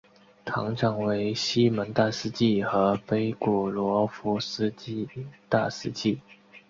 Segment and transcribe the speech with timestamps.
[0.43, 5.07] 堂长为西蒙大司祭和菲古罗夫斯基
[5.47, 6.19] 大司祭。